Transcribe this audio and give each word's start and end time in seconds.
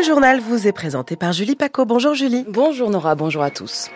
Le 0.00 0.06
journal 0.06 0.40
vous 0.40 0.66
est 0.66 0.72
présenté 0.72 1.14
par 1.14 1.34
Julie 1.34 1.56
Paco. 1.56 1.84
Bonjour 1.84 2.14
Julie. 2.14 2.46
Bonjour 2.48 2.88
Nora, 2.88 3.14
bonjour 3.14 3.42
à 3.42 3.50
tous. 3.50 3.90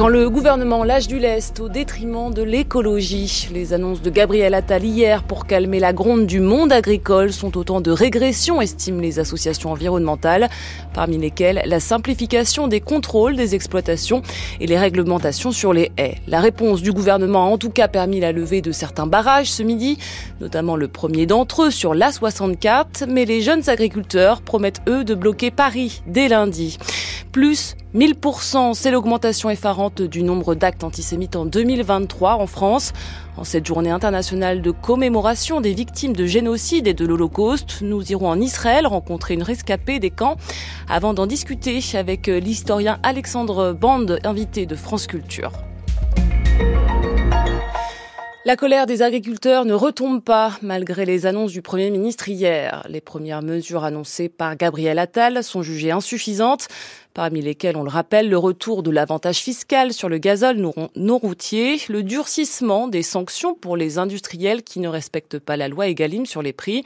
Quand 0.00 0.08
le 0.08 0.30
gouvernement 0.30 0.82
lâche 0.82 1.08
du 1.08 1.18
lest 1.18 1.60
au 1.60 1.68
détriment 1.68 2.32
de 2.32 2.42
l'écologie, 2.42 3.50
les 3.52 3.74
annonces 3.74 4.00
de 4.00 4.08
Gabriel 4.08 4.54
Attal 4.54 4.82
hier 4.82 5.22
pour 5.22 5.44
calmer 5.44 5.78
la 5.78 5.92
gronde 5.92 6.24
du 6.24 6.40
monde 6.40 6.72
agricole 6.72 7.34
sont 7.34 7.58
autant 7.58 7.82
de 7.82 7.90
régressions, 7.90 8.62
estiment 8.62 9.02
les 9.02 9.18
associations 9.18 9.72
environnementales, 9.72 10.48
parmi 10.94 11.18
lesquelles 11.18 11.60
la 11.66 11.80
simplification 11.80 12.66
des 12.66 12.80
contrôles 12.80 13.36
des 13.36 13.54
exploitations 13.54 14.22
et 14.58 14.66
les 14.66 14.78
réglementations 14.78 15.52
sur 15.52 15.74
les 15.74 15.92
haies. 15.98 16.16
La 16.26 16.40
réponse 16.40 16.80
du 16.80 16.92
gouvernement 16.92 17.44
a 17.44 17.50
en 17.50 17.58
tout 17.58 17.68
cas 17.68 17.86
permis 17.86 18.20
la 18.20 18.32
levée 18.32 18.62
de 18.62 18.72
certains 18.72 19.06
barrages 19.06 19.50
ce 19.50 19.62
midi, 19.62 19.98
notamment 20.40 20.76
le 20.76 20.88
premier 20.88 21.26
d'entre 21.26 21.64
eux 21.64 21.70
sur 21.70 21.94
l'A64, 21.94 23.04
mais 23.06 23.26
les 23.26 23.42
jeunes 23.42 23.68
agriculteurs 23.68 24.40
promettent 24.40 24.80
eux 24.88 25.04
de 25.04 25.14
bloquer 25.14 25.50
Paris 25.50 26.00
dès 26.06 26.28
lundi. 26.28 26.78
Plus 27.32 27.76
1000%, 27.94 28.74
c'est 28.74 28.90
l'augmentation 28.90 29.50
effarante 29.50 30.02
du 30.02 30.24
nombre 30.24 30.56
d'actes 30.56 30.82
antisémites 30.82 31.36
en 31.36 31.46
2023 31.46 32.34
en 32.34 32.48
France. 32.48 32.92
En 33.36 33.44
cette 33.44 33.66
journée 33.66 33.90
internationale 33.90 34.62
de 34.62 34.72
commémoration 34.72 35.60
des 35.60 35.72
victimes 35.72 36.12
de 36.12 36.26
génocide 36.26 36.88
et 36.88 36.94
de 36.94 37.06
l'Holocauste, 37.06 37.82
nous 37.82 38.10
irons 38.10 38.28
en 38.28 38.40
Israël 38.40 38.84
rencontrer 38.84 39.34
une 39.34 39.44
rescapée 39.44 40.00
des 40.00 40.10
camps 40.10 40.38
avant 40.88 41.14
d'en 41.14 41.26
discuter 41.26 41.78
avec 41.94 42.26
l'historien 42.26 42.98
Alexandre 43.04 43.74
Bande, 43.74 44.18
invité 44.24 44.66
de 44.66 44.74
France 44.74 45.06
Culture. 45.06 45.52
La 48.46 48.56
colère 48.56 48.86
des 48.86 49.02
agriculteurs 49.02 49.66
ne 49.66 49.74
retombe 49.74 50.22
pas 50.22 50.58
malgré 50.62 51.04
les 51.04 51.26
annonces 51.26 51.52
du 51.52 51.60
Premier 51.60 51.90
ministre 51.90 52.30
hier. 52.30 52.86
Les 52.88 53.02
premières 53.02 53.42
mesures 53.42 53.84
annoncées 53.84 54.30
par 54.30 54.56
Gabriel 54.56 54.98
Attal 54.98 55.44
sont 55.44 55.60
jugées 55.62 55.90
insuffisantes 55.90 56.66
parmi 57.14 57.42
lesquels, 57.42 57.76
on 57.76 57.82
le 57.82 57.90
rappelle, 57.90 58.28
le 58.28 58.38
retour 58.38 58.82
de 58.82 58.90
l'avantage 58.90 59.38
fiscal 59.38 59.92
sur 59.92 60.08
le 60.08 60.18
gazole 60.18 60.56
non 60.58 61.18
routier, 61.18 61.80
le 61.88 62.02
durcissement 62.02 62.88
des 62.88 63.02
sanctions 63.02 63.54
pour 63.54 63.76
les 63.76 63.98
industriels 63.98 64.62
qui 64.62 64.80
ne 64.80 64.88
respectent 64.88 65.38
pas 65.38 65.56
la 65.56 65.68
loi 65.68 65.88
Egalim 65.88 66.26
sur 66.26 66.42
les 66.42 66.52
prix, 66.52 66.84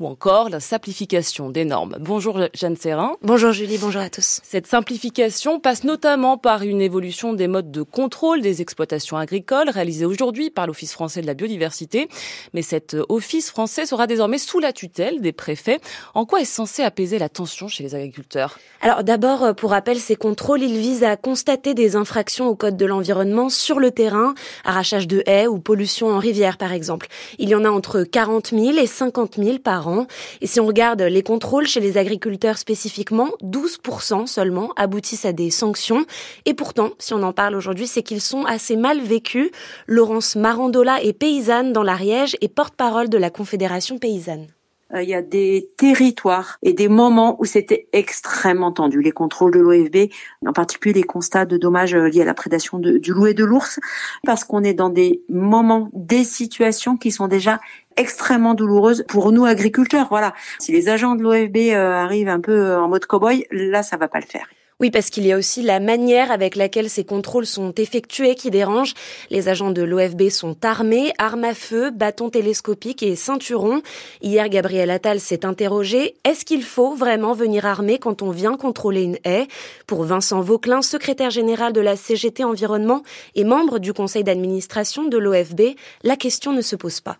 ou 0.00 0.06
encore 0.06 0.48
la 0.48 0.58
simplification 0.58 1.50
des 1.50 1.64
normes. 1.64 1.96
Bonjour 2.00 2.40
Jeanne 2.54 2.76
Serrin. 2.76 3.16
Bonjour 3.22 3.52
Julie, 3.52 3.78
bonjour 3.78 4.00
à 4.00 4.10
tous. 4.10 4.40
Cette 4.42 4.66
simplification 4.66 5.60
passe 5.60 5.84
notamment 5.84 6.38
par 6.38 6.62
une 6.62 6.80
évolution 6.80 7.32
des 7.34 7.46
modes 7.46 7.70
de 7.70 7.82
contrôle 7.82 8.40
des 8.40 8.62
exploitations 8.62 9.16
agricoles 9.16 9.70
réalisée 9.70 10.04
aujourd'hui 10.04 10.50
par 10.50 10.66
l'Office 10.66 10.92
français 10.92 11.20
de 11.20 11.26
la 11.26 11.34
biodiversité. 11.34 12.08
Mais 12.52 12.62
cet 12.62 12.96
office 13.08 13.50
français 13.50 13.86
sera 13.86 14.06
désormais 14.06 14.38
sous 14.38 14.58
la 14.58 14.72
tutelle 14.72 15.20
des 15.20 15.32
préfets. 15.32 15.78
En 16.14 16.26
quoi 16.26 16.40
est 16.40 16.46
censé 16.46 16.82
apaiser 16.82 17.18
la 17.18 17.28
tension 17.28 17.68
chez 17.68 17.84
les 17.84 17.94
agriculteurs? 17.94 18.58
Alors 18.80 19.04
d'abord, 19.04 19.54
pour 19.62 19.70
rappel, 19.70 20.00
ces 20.00 20.16
contrôles, 20.16 20.60
ils 20.64 20.76
visent 20.76 21.04
à 21.04 21.16
constater 21.16 21.72
des 21.72 21.94
infractions 21.94 22.48
au 22.48 22.56
code 22.56 22.76
de 22.76 22.84
l'environnement 22.84 23.48
sur 23.48 23.78
le 23.78 23.92
terrain, 23.92 24.34
arrachage 24.64 25.06
de 25.06 25.22
haies 25.24 25.46
ou 25.46 25.60
pollution 25.60 26.08
en 26.08 26.18
rivière 26.18 26.56
par 26.58 26.72
exemple. 26.72 27.06
Il 27.38 27.48
y 27.48 27.54
en 27.54 27.64
a 27.64 27.70
entre 27.70 28.02
40 28.02 28.48
000 28.48 28.76
et 28.76 28.88
50 28.88 29.36
000 29.36 29.58
par 29.60 29.86
an. 29.86 30.08
Et 30.40 30.48
si 30.48 30.58
on 30.58 30.66
regarde 30.66 31.00
les 31.02 31.22
contrôles 31.22 31.68
chez 31.68 31.78
les 31.78 31.96
agriculteurs 31.96 32.58
spécifiquement, 32.58 33.28
12% 33.40 34.26
seulement 34.26 34.72
aboutissent 34.74 35.26
à 35.26 35.32
des 35.32 35.52
sanctions. 35.52 36.06
Et 36.44 36.54
pourtant, 36.54 36.90
si 36.98 37.14
on 37.14 37.22
en 37.22 37.32
parle 37.32 37.54
aujourd'hui, 37.54 37.86
c'est 37.86 38.02
qu'ils 38.02 38.20
sont 38.20 38.44
assez 38.44 38.74
mal 38.74 39.00
vécus. 39.00 39.52
Laurence 39.86 40.34
Marandola 40.34 41.00
est 41.04 41.12
paysanne 41.12 41.72
dans 41.72 41.84
l'Ariège 41.84 42.36
et 42.40 42.48
porte-parole 42.48 43.08
de 43.08 43.16
la 43.16 43.30
Confédération 43.30 43.98
paysanne. 43.98 44.48
Euh, 44.94 45.02
il 45.02 45.08
y 45.08 45.14
a 45.14 45.22
des 45.22 45.70
territoires 45.76 46.58
et 46.62 46.72
des 46.72 46.88
moments 46.88 47.36
où 47.40 47.44
c'était 47.44 47.88
extrêmement 47.92 48.72
tendu. 48.72 49.00
Les 49.00 49.12
contrôles 49.12 49.52
de 49.52 49.60
l'OFB, 49.60 50.10
en 50.46 50.52
particulier 50.52 50.94
les 50.94 51.02
constats 51.02 51.46
de 51.46 51.56
dommages 51.56 51.94
euh, 51.94 52.08
liés 52.08 52.22
à 52.22 52.24
la 52.24 52.34
prédation 52.34 52.78
du 52.78 53.12
loup 53.12 53.26
et 53.26 53.34
de 53.34 53.44
l'ours, 53.44 53.80
parce 54.24 54.44
qu'on 54.44 54.62
est 54.62 54.74
dans 54.74 54.90
des 54.90 55.22
moments, 55.28 55.90
des 55.92 56.24
situations 56.24 56.96
qui 56.96 57.10
sont 57.10 57.28
déjà 57.28 57.60
extrêmement 57.96 58.54
douloureuses 58.54 59.04
pour 59.08 59.32
nous 59.32 59.44
agriculteurs. 59.44 60.08
Voilà. 60.08 60.34
Si 60.58 60.72
les 60.72 60.88
agents 60.88 61.14
de 61.14 61.22
l'OFB 61.22 61.74
euh, 61.74 61.92
arrivent 61.92 62.28
un 62.28 62.40
peu 62.40 62.76
en 62.76 62.88
mode 62.88 63.06
cow-boy, 63.06 63.46
là, 63.50 63.82
ça 63.82 63.96
va 63.96 64.08
pas 64.08 64.20
le 64.20 64.26
faire. 64.26 64.46
Oui, 64.82 64.90
parce 64.90 65.10
qu'il 65.10 65.24
y 65.24 65.30
a 65.30 65.38
aussi 65.38 65.62
la 65.62 65.78
manière 65.78 66.32
avec 66.32 66.56
laquelle 66.56 66.90
ces 66.90 67.04
contrôles 67.04 67.46
sont 67.46 67.72
effectués 67.76 68.34
qui 68.34 68.50
dérange. 68.50 68.94
Les 69.30 69.48
agents 69.48 69.70
de 69.70 69.80
l'OFB 69.80 70.28
sont 70.28 70.56
armés, 70.64 71.12
armes 71.18 71.44
à 71.44 71.54
feu, 71.54 71.92
bâtons 71.92 72.30
télescopiques 72.30 73.04
et 73.04 73.14
ceinturons. 73.14 73.80
Hier, 74.22 74.48
Gabriel 74.48 74.90
Attal 74.90 75.20
s'est 75.20 75.46
interrogé, 75.46 76.16
est-ce 76.24 76.44
qu'il 76.44 76.64
faut 76.64 76.96
vraiment 76.96 77.32
venir 77.32 77.64
armé 77.64 78.00
quand 78.00 78.22
on 78.22 78.32
vient 78.32 78.56
contrôler 78.56 79.02
une 79.02 79.18
haie? 79.24 79.46
Pour 79.86 80.02
Vincent 80.02 80.40
Vauclin, 80.40 80.82
secrétaire 80.82 81.30
général 81.30 81.72
de 81.72 81.80
la 81.80 81.94
CGT 81.94 82.42
Environnement 82.42 83.04
et 83.36 83.44
membre 83.44 83.78
du 83.78 83.92
conseil 83.92 84.24
d'administration 84.24 85.04
de 85.04 85.16
l'OFB, 85.16 85.76
la 86.02 86.16
question 86.16 86.52
ne 86.52 86.60
se 86.60 86.74
pose 86.74 87.00
pas. 87.00 87.18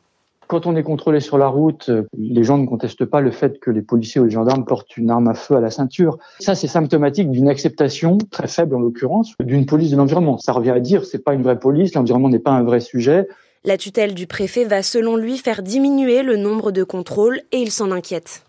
Quand 0.52 0.66
on 0.66 0.76
est 0.76 0.82
contrôlé 0.82 1.20
sur 1.20 1.38
la 1.38 1.48
route, 1.48 1.88
euh, 1.88 2.02
les 2.12 2.44
gens 2.44 2.58
ne 2.58 2.66
contestent 2.66 3.06
pas 3.06 3.22
le 3.22 3.30
fait 3.30 3.58
que 3.58 3.70
les 3.70 3.80
policiers 3.80 4.20
ou 4.20 4.24
les 4.24 4.30
gendarmes 4.30 4.66
portent 4.66 4.98
une 4.98 5.08
arme 5.08 5.28
à 5.28 5.32
feu 5.32 5.56
à 5.56 5.62
la 5.62 5.70
ceinture. 5.70 6.18
Ça, 6.40 6.54
c'est 6.54 6.66
symptomatique 6.68 7.30
d'une 7.30 7.48
acceptation, 7.48 8.18
très 8.30 8.48
faible 8.48 8.74
en 8.74 8.80
l'occurrence, 8.80 9.32
d'une 9.40 9.64
police 9.64 9.92
de 9.92 9.96
l'environnement. 9.96 10.36
Ça 10.36 10.52
revient 10.52 10.72
à 10.72 10.80
dire, 10.80 11.06
c'est 11.06 11.24
pas 11.24 11.32
une 11.32 11.40
vraie 11.40 11.58
police, 11.58 11.94
l'environnement 11.94 12.28
n'est 12.28 12.38
pas 12.38 12.50
un 12.50 12.64
vrai 12.64 12.80
sujet. 12.80 13.28
La 13.64 13.78
tutelle 13.78 14.12
du 14.12 14.26
préfet 14.26 14.66
va, 14.66 14.82
selon 14.82 15.16
lui, 15.16 15.38
faire 15.38 15.62
diminuer 15.62 16.22
le 16.22 16.36
nombre 16.36 16.70
de 16.70 16.84
contrôles 16.84 17.40
et 17.50 17.56
il 17.56 17.70
s'en 17.70 17.90
inquiète 17.90 18.44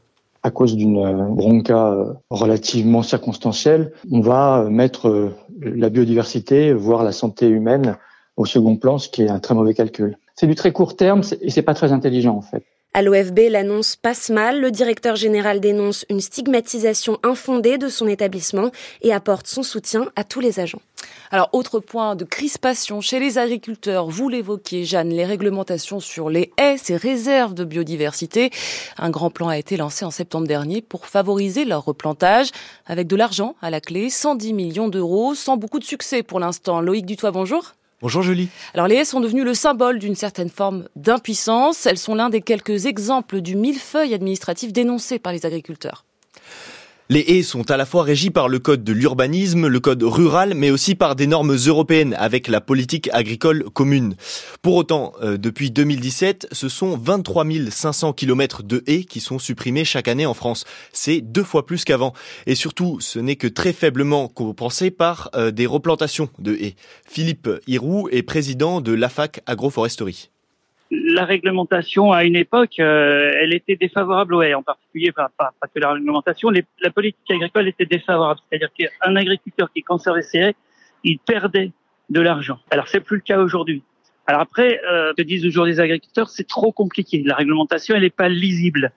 à 0.46 0.52
cause 0.52 0.76
d'une 0.76 0.98
euh, 0.98 1.30
bronca 1.30 1.94
euh, 1.94 2.12
relativement 2.30 3.02
circonstancielle, 3.02 3.94
on 4.12 4.20
va 4.20 4.68
mettre 4.70 5.32
la 5.62 5.90
biodiversité, 5.90 6.74
voire 6.74 7.06
la 7.06 7.14
santé 7.14 7.48
humaine 7.48 7.96
au 8.36 8.46
second 8.46 8.76
plan, 8.76 8.98
ce 8.98 9.08
qui 9.08 9.22
est 9.22 9.30
un 9.30 9.40
très 9.40 9.56
mauvais 9.56 9.74
calcul. 9.74 10.18
C'est 10.36 10.48
du 10.48 10.56
très 10.56 10.72
court 10.72 10.96
terme 10.96 11.22
et 11.42 11.50
c'est 11.50 11.62
pas 11.62 11.74
très 11.74 11.92
intelligent 11.92 12.36
en 12.36 12.42
fait. 12.42 12.64
À 12.96 13.02
l'OFB, 13.02 13.40
l'annonce 13.50 13.96
passe 13.96 14.30
mal. 14.30 14.62
Le 14.62 14.70
directeur 14.70 15.16
général 15.16 15.60
dénonce 15.60 16.06
une 16.10 16.22
stigmatisation 16.22 17.18
infondée 17.24 17.80
de 17.80 17.88
son 17.88 18.08
établissement 18.08 18.70
et 19.02 19.12
apporte 19.12 19.48
son 19.48 19.64
soutien 19.64 20.12
à 20.16 20.24
tous 20.24 20.40
les 20.40 20.60
agents. 20.60 20.82
Alors, 21.32 21.50
autre 21.54 21.80
point 21.80 22.16
de 22.16 22.24
crispation 22.24 23.02
chez 23.02 23.20
les 23.20 23.40
agriculteurs, 23.40 24.08
vous 24.08 24.30
l'évoquiez, 24.30 24.86
Jeanne, 24.86 25.10
les 25.10 25.26
réglementations 25.26 26.00
sur 26.00 26.30
les 26.30 26.52
haies, 26.60 26.78
ces 26.78 26.96
réserves 26.96 27.56
de 27.56 27.64
biodiversité. 27.64 28.52
Un 29.00 29.10
grand 29.10 29.32
plan 29.32 29.48
a 29.48 29.58
été 29.58 29.76
lancé 29.76 30.06
en 30.06 30.12
septembre 30.12 30.46
dernier 30.46 30.84
pour 30.84 31.08
favoriser 31.08 31.66
leur 31.66 31.86
replantage, 31.86 32.52
avec 32.86 33.08
de 33.08 33.16
l'argent 33.16 33.56
à 33.64 33.72
la 33.72 33.82
clé, 33.82 34.12
110 34.12 34.54
millions 34.54 34.88
d'euros, 34.88 35.34
sans 35.34 35.58
beaucoup 35.58 35.80
de 35.80 35.84
succès 35.84 36.22
pour 36.22 36.40
l'instant. 36.40 36.80
Loïc 36.80 37.08
Dutoit, 37.08 37.32
bonjour. 37.32 37.74
Bonjour 38.04 38.22
Julie. 38.22 38.50
Alors 38.74 38.88
les 38.88 38.96
haies 38.96 39.06
sont 39.06 39.22
devenues 39.22 39.46
le 39.46 39.54
symbole 39.54 39.98
d'une 39.98 40.16
certaine 40.16 40.50
forme 40.50 40.90
d'impuissance. 40.98 41.86
Elles 41.86 41.98
sont 41.98 42.16
l'un 42.16 42.30
des 42.30 42.42
quelques 42.42 42.86
exemples 42.86 43.40
du 43.40 43.56
millefeuille 43.56 44.14
administratif 44.14 44.74
dénoncé 44.74 45.20
par 45.20 45.32
les 45.32 45.46
agriculteurs. 45.46 46.04
Les 47.10 47.20
haies 47.20 47.44
sont 47.44 47.70
à 47.70 47.76
la 47.76 47.86
fois 47.86 48.04
régies 48.04 48.30
par 48.30 48.48
le 48.48 48.60
code 48.60 48.86
de 48.86 48.94
l'urbanisme, 48.94 49.68
le 49.68 49.80
code 49.82 50.04
rural, 50.04 50.54
mais 50.56 50.72
aussi 50.72 50.96
par 50.96 51.18
des 51.18 51.28
normes 51.28 51.54
européennes 51.68 52.16
avec 52.18 52.48
la 52.48 52.62
politique 52.62 53.10
agricole 53.12 53.66
commune. 53.72 54.16
Pour 54.62 54.76
autant, 54.76 55.12
euh, 55.22 55.38
depuis 55.38 55.70
2017, 55.70 56.48
ce 56.54 56.70
sont 56.70 56.98
23 56.98 57.46
500 57.70 58.14
km 58.14 58.64
de 58.64 58.84
haies 58.88 59.04
qui 59.04 59.20
sont 59.20 59.38
supprimés 59.38 59.84
chaque 59.84 60.08
année 60.08 60.26
en 60.26 60.34
France. 60.34 60.64
C'est 60.94 61.20
deux 61.20 61.44
fois 61.44 61.66
plus 61.66 61.84
qu'avant. 61.84 62.14
Et 62.46 62.56
surtout, 62.56 63.02
ce 63.02 63.20
n'est 63.20 63.36
que 63.36 63.48
très 63.48 63.74
faiblement 63.74 64.30
compensé 64.30 64.90
par 64.90 65.30
euh, 65.36 65.52
des 65.52 65.66
replantations 65.66 66.30
de 66.40 66.56
haies. 66.56 66.76
Philippe 67.06 67.50
Hiroux 67.68 68.08
est 68.12 68.24
président 68.24 68.80
de 68.80 68.94
l'AFAC 68.94 69.42
Agroforesterie 69.46 70.30
la 70.94 71.26
réglementation 71.26 72.12
à 72.12 72.24
une 72.24 72.36
époque, 72.36 72.80
euh, 72.80 73.32
elle 73.42 73.54
était 73.54 73.76
défavorable 73.76 74.36
aux 74.36 74.42
haies, 74.42 74.54
en 74.54 74.64
particulier, 74.64 75.12
pas, 75.12 75.32
que 75.74 75.80
la 75.80 75.94
réglementation, 75.94 76.50
la 76.50 76.92
politique 76.92 77.32
agricole 77.32 77.68
était 77.68 77.86
défavorable. 77.86 78.40
C'est-à-dire 78.50 78.70
qu'un 78.74 79.16
agriculteur 79.16 79.72
qui 79.74 79.82
conservait 79.82 80.22
ses 80.22 80.38
haies, 80.40 80.56
il 81.04 81.20
perdait 81.20 81.72
de 82.10 82.22
l'argent. 82.22 82.60
Alors 82.70 82.88
c'est 82.88 83.00
plus 83.00 83.18
le 83.18 83.24
cas 83.24 83.40
aujourd'hui. 83.40 83.84
Alors 84.28 84.42
après, 84.42 84.80
euh, 84.90 85.14
que 85.18 85.22
disent 85.22 85.46
aujourd'hui 85.46 85.74
les 85.74 85.80
agriculteurs, 85.80 86.30
c'est 86.30 86.48
trop 86.48 86.72
compliqué. 86.72 87.24
La 87.26 87.36
réglementation, 87.36 87.96
elle 87.96 88.04
n'est 88.04 88.10
pas 88.10 88.30
lisible. 88.30 88.92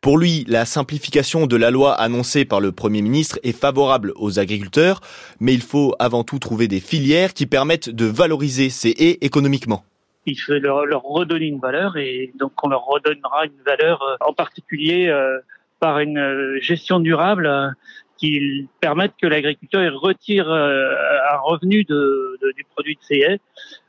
Pour 0.00 0.18
lui, 0.18 0.44
la 0.48 0.64
simplification 0.64 1.46
de 1.46 1.56
la 1.56 1.70
loi 1.70 1.92
annoncée 1.92 2.46
par 2.46 2.60
le 2.60 2.72
Premier 2.72 3.02
ministre 3.02 3.38
est 3.42 3.52
favorable 3.52 4.14
aux 4.16 4.38
agriculteurs, 4.38 5.00
mais 5.40 5.52
il 5.52 5.60
faut 5.60 5.94
avant 5.98 6.24
tout 6.24 6.38
trouver 6.38 6.68
des 6.68 6.80
filières 6.80 7.34
qui 7.34 7.46
permettent 7.46 7.90
de 7.90 8.06
valoriser 8.06 8.70
ces 8.70 8.94
haies 8.98 9.18
économiquement 9.20 9.84
il 10.26 10.36
faut 10.36 10.58
leur, 10.58 11.02
redonner 11.02 11.46
une 11.46 11.60
valeur 11.60 11.96
et 11.96 12.32
donc 12.38 12.52
on 12.62 12.68
leur 12.68 12.84
redonnera 12.84 13.46
une 13.46 13.62
valeur 13.64 14.02
euh, 14.02 14.16
en 14.20 14.32
particulier 14.32 15.08
euh, 15.08 15.38
par 15.78 15.98
une 15.98 16.18
euh, 16.18 16.60
gestion 16.60 17.00
durable 17.00 17.74
qui 18.18 18.68
permette 18.80 19.12
que 19.20 19.26
l'agriculteur 19.26 19.98
retire 19.98 20.50
un 20.50 21.38
revenu 21.38 21.84
de, 21.84 22.38
du 22.54 22.64
produit 22.64 22.98
de 23.10 23.16
haies, 23.16 23.40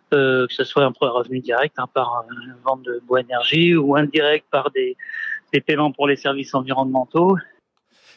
que 0.10 0.48
ce 0.50 0.64
soit 0.64 0.86
un 0.86 0.94
revenu 1.02 1.42
direct 1.42 1.76
hein, 1.78 1.88
par 1.94 2.24
une 2.32 2.56
vente 2.64 2.82
de 2.84 3.02
bois 3.06 3.20
énergie 3.20 3.76
ou 3.76 3.98
indirect 3.98 4.46
par 4.50 4.72
des 4.72 4.96
paiements 5.60 5.92
pour 5.92 6.08
les 6.08 6.16
services 6.16 6.56
environnementaux 6.56 7.36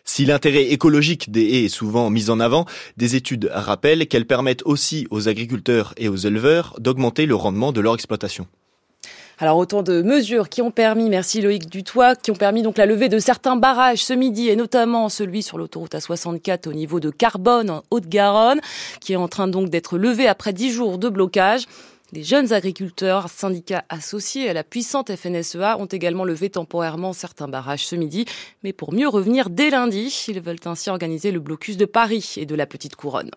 Si 0.04 0.26
l'intérêt 0.26 0.64
écologique 0.64 1.30
des 1.32 1.42
haies 1.42 1.64
est 1.64 1.68
souvent 1.68 2.10
mis 2.10 2.28
en 2.28 2.38
avant, 2.38 2.66
des 2.96 3.16
études 3.16 3.50
rappellent 3.52 4.06
qu'elles 4.06 4.26
permettent 4.26 4.62
aussi 4.64 5.06
aux 5.10 5.28
agriculteurs 5.28 5.94
et 5.96 6.08
aux 6.08 6.16
éleveurs 6.16 6.74
d'augmenter 6.78 7.24
le 7.24 7.34
rendement 7.34 7.72
de 7.72 7.80
leur 7.80 7.94
exploitation. 7.94 8.46
Alors 9.38 9.56
autant 9.56 9.82
de 9.82 10.00
mesures 10.02 10.48
qui 10.48 10.62
ont 10.62 10.70
permis, 10.70 11.08
merci 11.08 11.40
Loïc 11.40 11.68
Dutoit, 11.68 12.14
qui 12.14 12.30
ont 12.30 12.36
permis 12.36 12.62
donc 12.62 12.78
la 12.78 12.86
levée 12.86 13.08
de 13.08 13.18
certains 13.18 13.56
barrages 13.56 14.04
ce 14.04 14.12
midi 14.12 14.48
et 14.48 14.54
notamment 14.54 15.08
celui 15.08 15.42
sur 15.42 15.58
l'autoroute 15.58 15.94
A64 15.94 16.68
au 16.68 16.72
niveau 16.72 17.00
de 17.00 17.10
Carbone 17.10 17.70
en 17.70 17.82
Haute-Garonne, 17.90 18.60
qui 19.00 19.14
est 19.14 19.16
en 19.16 19.26
train 19.26 19.48
donc 19.48 19.70
d'être 19.70 19.98
levé 19.98 20.28
après 20.28 20.52
dix 20.52 20.70
jours 20.70 20.98
de 20.98 21.08
blocage. 21.08 21.66
Les 22.12 22.22
jeunes 22.22 22.52
agriculteurs, 22.52 23.28
syndicats 23.30 23.84
associés 23.88 24.48
à 24.48 24.52
la 24.52 24.62
puissante 24.62 25.14
FNSEA, 25.14 25.78
ont 25.78 25.86
également 25.86 26.24
levé 26.24 26.50
temporairement 26.50 27.12
certains 27.12 27.48
barrages 27.48 27.86
ce 27.86 27.96
midi, 27.96 28.26
mais 28.62 28.72
pour 28.72 28.92
mieux 28.92 29.08
revenir 29.08 29.48
dès 29.48 29.70
lundi, 29.70 30.24
ils 30.28 30.40
veulent 30.40 30.56
ainsi 30.66 30.90
organiser 30.90 31.32
le 31.32 31.40
blocus 31.40 31.76
de 31.76 31.86
Paris 31.86 32.34
et 32.36 32.46
de 32.46 32.54
la 32.54 32.66
Petite 32.66 32.94
Couronne. 32.94 33.30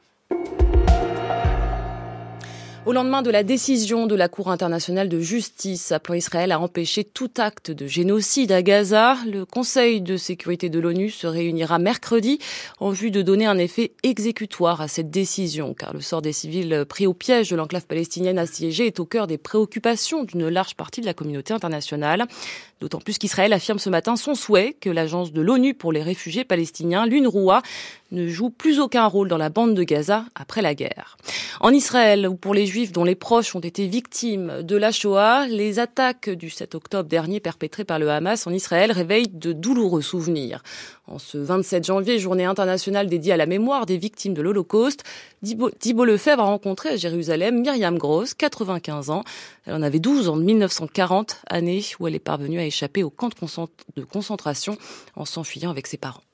Au 2.88 2.94
lendemain 2.94 3.22
de 3.22 3.30
la 3.30 3.44
décision 3.44 4.08
de 4.08 4.16
la 4.16 4.30
Cour 4.30 4.50
internationale 4.50 5.10
de 5.10 5.20
justice 5.20 5.92
appelant 5.92 6.16
Israël 6.16 6.54
à 6.54 6.60
empêcher 6.62 7.04
tout 7.04 7.30
acte 7.38 7.70
de 7.70 7.86
génocide 7.86 8.54
à 8.54 8.62
Gaza, 8.62 9.18
le 9.30 9.44
Conseil 9.44 10.00
de 10.00 10.16
sécurité 10.16 10.70
de 10.70 10.80
l'ONU 10.80 11.10
se 11.10 11.28
réunira 11.28 11.80
mercredi 11.80 12.40
en 12.80 12.92
vue 12.92 13.12
de 13.12 13.22
donner 13.22 13.46
un 13.46 13.58
effet 13.58 13.92
exécutoire 14.04 14.80
à 14.80 14.88
cette 14.88 15.12
décision, 15.12 15.74
car 15.74 15.92
le 15.92 16.00
sort 16.00 16.22
des 16.22 16.32
civils 16.32 16.86
pris 16.88 17.08
au 17.08 17.14
piège 17.14 17.50
de 17.50 17.58
l'enclave 17.58 17.86
palestinienne 17.88 18.40
assiégée 18.40 18.88
est 18.88 19.02
au 19.02 19.06
cœur 19.06 19.28
des 19.28 19.38
préoccupations 19.38 20.24
d'une 20.24 20.48
large 20.48 20.76
partie 20.76 21.02
de 21.02 21.08
la 21.08 21.14
communauté 21.14 21.54
internationale. 21.54 22.26
D'autant 22.80 23.00
plus 23.00 23.18
qu'Israël 23.18 23.54
affirme 23.54 23.80
ce 23.80 23.90
matin 23.90 24.16
son 24.16 24.36
souhait 24.36 24.76
que 24.80 24.92
l'agence 24.92 25.34
de 25.34 25.42
l'ONU 25.42 25.74
pour 25.74 25.92
les 25.92 26.04
réfugiés 26.04 26.44
palestiniens, 26.44 27.08
l'UNRWA, 27.08 27.64
ne 28.12 28.28
joue 28.28 28.52
plus 28.52 28.80
aucun 28.80 29.06
rôle 29.06 29.28
dans 29.28 29.38
la 29.38 29.50
bande 29.50 29.74
de 29.74 29.84
Gaza 29.84 30.26
après 30.36 30.62
la 30.62 30.76
guerre. 30.76 31.18
En 31.60 31.72
Israël, 31.72 32.28
ou 32.28 32.36
pour 32.36 32.54
les 32.54 32.68
Juifs 32.68 32.92
dont 32.92 33.04
les 33.04 33.16
proches 33.16 33.56
ont 33.56 33.60
été 33.60 33.88
victimes 33.88 34.62
de 34.62 34.76
la 34.76 34.92
Shoah, 34.92 35.48
les 35.48 35.80
attaques 35.80 36.30
du 36.30 36.50
7 36.50 36.76
octobre 36.76 37.10
dernier 37.10 37.40
perpétrées 37.40 37.84
par 37.84 37.98
le 37.98 38.10
Hamas 38.10 38.46
en 38.46 38.52
Israël 38.52 38.92
réveillent 38.92 39.28
de 39.34 39.54
douloureux 39.54 40.04
souvenirs. 40.04 40.62
En 41.08 41.20
ce 41.20 41.38
27 41.38 41.86
janvier, 41.86 42.20
journée 42.20 42.44
internationale 42.44 43.08
dédiée 43.08 43.32
à 43.32 43.38
la 43.38 43.46
mémoire 43.46 43.86
des 43.86 43.98
victimes 43.98 44.34
de 44.34 44.42
l'Holocauste, 44.42 45.06
Thibault 45.42 46.06
Lefebvre 46.06 46.42
a 46.42 46.46
rencontré 46.46 46.90
à 46.90 46.96
Jérusalem 46.98 47.62
Myriam 47.62 47.98
Gross, 47.98 48.34
95 48.34 49.10
ans. 49.10 49.24
Elle 49.66 49.76
en 49.76 49.82
avait 49.84 50.00
12 50.00 50.28
en 50.28 50.36
1940, 50.36 51.44
année 51.50 51.82
où 52.02 52.08
elle 52.08 52.16
est 52.16 52.20
parvenue 52.20 52.60
à 52.60 52.66
échapper 52.66 53.04
au 53.04 53.10
camp 53.10 53.30
de 53.30 54.04
concentration 54.04 54.78
en 55.16 55.24
s'enfuyant 55.24 55.72
avec 55.72 55.88
ses 55.88 55.98
parents. 55.98 56.27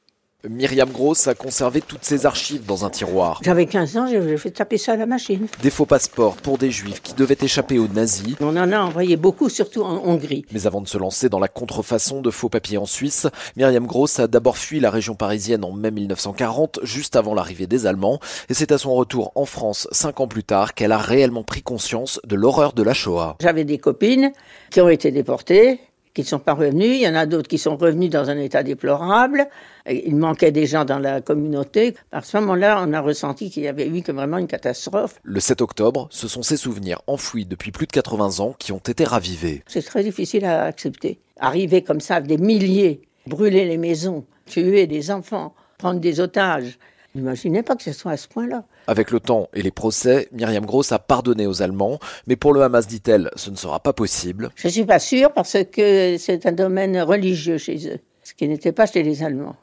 Myriam 0.49 0.89
Gross 0.91 1.29
a 1.29 1.35
conservé 1.35 1.79
toutes 1.79 2.03
ses 2.03 2.25
archives 2.25 2.65
dans 2.65 2.83
un 2.83 2.89
tiroir. 2.89 3.39
J'avais 3.45 3.65
15 3.65 3.97
ans, 3.97 4.07
j'ai 4.07 4.35
fait 4.35 4.51
taper 4.51 4.77
ça 4.77 4.91
à 4.91 4.97
la 4.97 5.05
machine. 5.05 5.47
Des 5.61 5.69
faux 5.69 5.85
passeports 5.85 6.35
pour 6.35 6.57
des 6.57 6.69
juifs 6.69 7.01
qui 7.01 7.13
devaient 7.13 7.37
échapper 7.41 7.79
aux 7.79 7.87
nazis. 7.87 8.35
On 8.41 8.57
en 8.57 8.69
a 8.73 8.79
envoyé 8.81 9.15
beaucoup, 9.15 9.47
surtout 9.47 9.83
en 9.83 10.05
Hongrie. 10.05 10.45
Mais 10.51 10.67
avant 10.67 10.81
de 10.81 10.87
se 10.89 10.97
lancer 10.97 11.29
dans 11.29 11.39
la 11.39 11.47
contrefaçon 11.47 12.19
de 12.19 12.29
faux 12.29 12.49
papiers 12.49 12.77
en 12.77 12.85
Suisse, 12.85 13.25
Myriam 13.55 13.87
Gross 13.87 14.19
a 14.19 14.27
d'abord 14.27 14.57
fui 14.57 14.81
la 14.81 14.91
région 14.91 15.15
parisienne 15.15 15.63
en 15.63 15.71
mai 15.71 15.91
1940, 15.91 16.81
juste 16.83 17.15
avant 17.15 17.35
l'arrivée 17.35 17.67
des 17.67 17.85
Allemands. 17.85 18.19
Et 18.49 18.53
c'est 18.53 18.73
à 18.73 18.77
son 18.77 18.93
retour 18.95 19.31
en 19.35 19.45
France, 19.45 19.87
cinq 19.93 20.19
ans 20.19 20.27
plus 20.27 20.43
tard, 20.43 20.73
qu'elle 20.73 20.91
a 20.91 20.97
réellement 20.97 21.43
pris 21.43 21.61
conscience 21.61 22.19
de 22.25 22.35
l'horreur 22.35 22.73
de 22.73 22.83
la 22.83 22.93
Shoah. 22.93 23.37
J'avais 23.39 23.63
des 23.63 23.77
copines 23.77 24.33
qui 24.71 24.81
ont 24.81 24.89
été 24.89 25.09
déportées, 25.11 25.79
qui 26.13 26.21
ne 26.21 26.27
sont 26.27 26.39
pas 26.39 26.53
revenus. 26.53 26.97
Il 26.97 27.01
y 27.01 27.07
en 27.07 27.15
a 27.15 27.25
d'autres 27.25 27.47
qui 27.47 27.57
sont 27.57 27.75
revenus 27.75 28.09
dans 28.09 28.29
un 28.29 28.37
état 28.37 28.63
déplorable. 28.63 29.47
Il 29.89 30.15
manquait 30.15 30.51
des 30.51 30.65
gens 30.65 30.85
dans 30.85 30.99
la 30.99 31.21
communauté. 31.21 31.95
À 32.11 32.21
ce 32.21 32.37
moment-là, 32.37 32.83
on 32.85 32.93
a 32.93 33.01
ressenti 33.01 33.49
qu'il 33.49 33.63
y 33.63 33.67
avait 33.67 33.87
eu 33.87 34.01
vraiment 34.01 34.37
une 34.37 34.47
catastrophe. 34.47 35.19
Le 35.23 35.39
7 35.39 35.61
octobre, 35.61 36.07
ce 36.11 36.27
sont 36.27 36.43
ces 36.43 36.57
souvenirs 36.57 37.01
enfouis 37.07 37.45
depuis 37.45 37.71
plus 37.71 37.87
de 37.87 37.91
80 37.91 38.39
ans 38.39 38.55
qui 38.57 38.71
ont 38.71 38.77
été 38.77 39.03
ravivés. 39.03 39.63
C'est 39.67 39.81
très 39.81 40.03
difficile 40.03 40.45
à 40.45 40.65
accepter. 40.65 41.19
Arriver 41.39 41.81
comme 41.83 41.99
ça, 41.99 42.21
des 42.21 42.37
milliers, 42.37 43.01
brûler 43.27 43.65
les 43.65 43.77
maisons, 43.77 44.25
tuer 44.45 44.87
des 44.87 45.11
enfants, 45.11 45.55
prendre 45.77 45.99
des 45.99 46.19
otages. 46.19 46.77
N'imaginez 47.15 47.63
pas 47.63 47.75
que 47.75 47.83
ce 47.83 47.91
soit 47.91 48.11
à 48.11 48.17
ce 48.17 48.27
point-là. 48.27 48.63
Avec 48.87 49.11
le 49.11 49.19
temps 49.19 49.49
et 49.53 49.61
les 49.61 49.71
procès, 49.71 50.27
Myriam 50.31 50.65
Gross 50.65 50.91
a 50.91 50.99
pardonné 50.99 51.47
aux 51.47 51.61
Allemands, 51.61 51.99
mais 52.27 52.35
pour 52.35 52.53
le 52.53 52.61
Hamas, 52.61 52.87
dit-elle, 52.87 53.29
ce 53.35 53.49
ne 53.49 53.55
sera 53.55 53.79
pas 53.79 53.93
possible. 53.93 54.49
Je 54.55 54.67
ne 54.67 54.71
suis 54.71 54.85
pas 54.85 54.99
sûre 54.99 55.31
parce 55.31 55.57
que 55.71 56.17
c'est 56.17 56.45
un 56.45 56.51
domaine 56.51 57.01
religieux 57.01 57.57
chez 57.57 57.87
eux, 57.89 57.99
ce 58.23 58.33
qui 58.33 58.47
n'était 58.47 58.73
pas 58.73 58.85
chez 58.85 59.03
les 59.03 59.23
Allemands. 59.23 59.55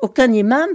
Aucun 0.00 0.32
imam 0.32 0.68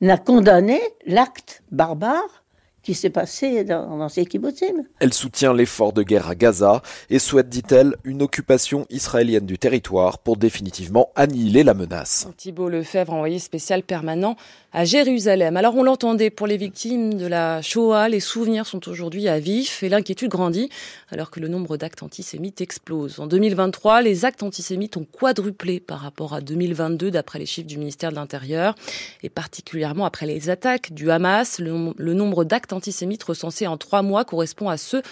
n'a 0.00 0.18
condamné 0.18 0.80
l'acte 1.06 1.62
barbare 1.70 2.44
qui 2.82 2.94
s'est 2.94 3.10
passé 3.10 3.64
dans, 3.64 3.98
dans 3.98 4.08
ces 4.08 4.24
kibbutzim. 4.24 4.84
Elle 5.00 5.12
soutient 5.12 5.52
l'effort 5.52 5.92
de 5.92 6.02
guerre 6.02 6.28
à 6.28 6.34
Gaza 6.34 6.82
et 7.10 7.18
souhaite, 7.18 7.48
dit-elle, 7.48 7.96
une 8.04 8.22
occupation 8.22 8.86
israélienne 8.90 9.46
du 9.46 9.58
territoire 9.58 10.18
pour 10.18 10.36
définitivement 10.36 11.10
annihiler 11.14 11.62
la 11.62 11.74
menace. 11.74 12.28
Thibault 12.36 12.68
Lefebvre, 12.68 13.12
envoyé 13.12 13.38
spécial 13.38 13.82
permanent 13.82 14.36
à 14.72 14.84
Jérusalem. 14.84 15.56
Alors 15.56 15.74
on 15.74 15.82
l'entendait, 15.82 16.30
pour 16.30 16.46
les 16.46 16.56
victimes 16.56 17.14
de 17.14 17.26
la 17.26 17.60
Shoah, 17.60 18.08
les 18.08 18.20
souvenirs 18.20 18.66
sont 18.66 18.88
aujourd'hui 18.88 19.28
à 19.28 19.40
vif 19.40 19.82
et 19.82 19.88
l'inquiétude 19.88 20.30
grandit 20.30 20.70
alors 21.10 21.30
que 21.30 21.40
le 21.40 21.48
nombre 21.48 21.76
d'actes 21.76 22.02
antisémites 22.02 22.60
explose. 22.60 23.18
En 23.18 23.26
2023, 23.26 24.02
les 24.02 24.24
actes 24.24 24.42
antisémites 24.42 24.96
ont 24.96 25.06
quadruplé 25.10 25.80
par 25.80 26.00
rapport 26.00 26.34
à 26.34 26.40
2022 26.40 27.10
d'après 27.10 27.38
les 27.38 27.46
chiffres 27.46 27.66
du 27.66 27.78
ministère 27.78 28.10
de 28.10 28.16
l'Intérieur 28.16 28.74
et 29.22 29.28
particulièrement 29.28 30.04
après 30.04 30.26
les 30.26 30.50
attaques 30.50 30.92
du 30.92 31.10
Hamas, 31.10 31.58
le, 31.58 31.92
le 31.96 32.14
nombre 32.14 32.44
d'actes 32.44 32.69
antisémites 32.72 33.22
recensés 33.22 33.66
en 33.66 33.76
trois 33.76 34.02
mois 34.02 34.24
correspond 34.24 34.68
à 34.68 34.76
ceux 34.76 35.02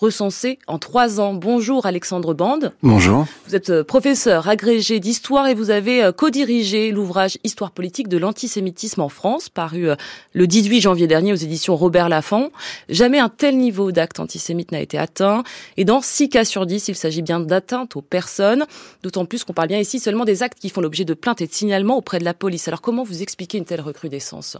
recensés 0.00 0.58
en 0.66 0.78
trois 0.78 1.20
ans. 1.20 1.34
Bonjour 1.34 1.86
Alexandre 1.86 2.34
Bande. 2.34 2.72
Bonjour. 2.82 3.26
Vous 3.46 3.56
êtes 3.56 3.70
euh, 3.70 3.84
professeur 3.84 4.48
agrégé 4.48 5.00
d'histoire 5.00 5.48
et 5.48 5.54
vous 5.54 5.70
avez 5.70 6.04
euh, 6.04 6.12
co-dirigé 6.12 6.92
l'ouvrage 6.92 7.38
Histoire 7.44 7.72
politique 7.72 8.08
de 8.08 8.16
l'antisémitisme 8.16 9.00
en 9.00 9.08
France, 9.08 9.48
paru 9.48 9.88
euh, 9.88 9.96
le 10.32 10.46
18 10.46 10.80
janvier 10.80 11.06
dernier 11.06 11.32
aux 11.32 11.36
éditions 11.36 11.76
Robert 11.76 12.08
Laffont. 12.08 12.50
Jamais 12.88 13.18
un 13.18 13.28
tel 13.28 13.58
niveau 13.58 13.90
d'acte 13.90 14.20
antisémite 14.20 14.72
n'a 14.72 14.80
été 14.80 14.98
atteint. 14.98 15.42
Et 15.76 15.84
dans 15.84 16.00
six 16.00 16.28
cas 16.28 16.44
sur 16.44 16.66
10, 16.66 16.88
il 16.88 16.94
s'agit 16.94 17.22
bien 17.22 17.40
d'atteinte 17.40 17.96
aux 17.96 18.02
personnes. 18.02 18.66
D'autant 19.02 19.24
plus 19.24 19.44
qu'on 19.44 19.52
parle 19.52 19.68
bien 19.68 19.78
ici 19.78 19.98
seulement 19.98 20.24
des 20.24 20.42
actes 20.42 20.58
qui 20.60 20.68
font 20.68 20.80
l'objet 20.80 21.04
de 21.04 21.14
plaintes 21.14 21.40
et 21.40 21.46
de 21.46 21.52
signalements 21.52 21.96
auprès 21.96 22.18
de 22.18 22.24
la 22.24 22.34
police. 22.34 22.68
Alors 22.68 22.80
comment 22.80 23.02
vous 23.02 23.22
expliquez 23.22 23.58
une 23.58 23.64
telle 23.64 23.80
recrudescence? 23.80 24.58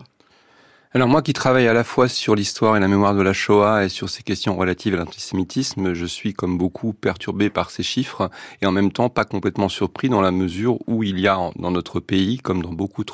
Alors 0.94 1.08
moi 1.08 1.20
qui 1.20 1.34
travaille 1.34 1.68
à 1.68 1.74
la 1.74 1.84
fois 1.84 2.08
sur 2.08 2.34
l'histoire 2.34 2.74
et 2.74 2.80
la 2.80 2.88
mémoire 2.88 3.14
de 3.14 3.20
la 3.20 3.34
Shoah 3.34 3.84
et 3.84 3.90
sur 3.90 4.08
ces 4.08 4.22
questions 4.22 4.56
relatives 4.56 4.94
à 4.94 4.96
l'antisémitisme, 4.96 5.92
je 5.92 6.06
suis 6.06 6.32
comme 6.32 6.56
beaucoup 6.56 6.94
perturbé 6.94 7.50
par 7.50 7.70
ces 7.70 7.82
chiffres 7.82 8.30
et 8.62 8.66
en 8.66 8.72
même 8.72 8.90
temps 8.90 9.10
pas 9.10 9.26
complètement 9.26 9.68
surpris 9.68 10.08
dans 10.08 10.22
la 10.22 10.30
mesure 10.30 10.78
où 10.86 11.02
il 11.02 11.20
y 11.20 11.28
a 11.28 11.38
dans 11.56 11.70
notre 11.70 12.00
pays, 12.00 12.38
comme 12.38 12.62
dans 12.62 12.72
beaucoup 12.72 13.04